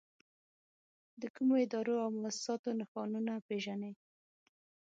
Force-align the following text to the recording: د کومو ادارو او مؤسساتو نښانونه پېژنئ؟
د 1.21 1.23
کومو 1.35 1.53
ادارو 1.65 1.95
او 2.03 2.09
مؤسساتو 2.21 2.69
نښانونه 2.79 3.33
پېژنئ؟ 3.47 3.93